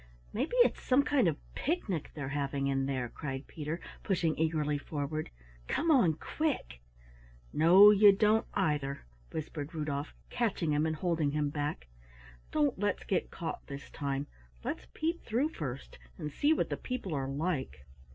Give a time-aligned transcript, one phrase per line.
[0.33, 5.29] "Maybe it's some kind of picnic they're having in there," cried Peter, pushing eagerly forward.
[5.67, 6.81] "Come on quick!"
[7.53, 11.87] "No, you don't, either," whispered Rudolf, catching him and holding him back.
[12.49, 14.25] "Don't let's get caught this time,
[14.63, 17.85] let's peep through first and see what the people are like."